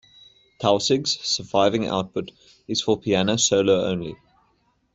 Tausig's 0.59 1.11
surviving 1.19 1.85
output 1.85 2.31
is 2.67 2.81
for 2.81 2.99
piano 2.99 3.37
solo 3.37 3.85
only. 3.85 4.15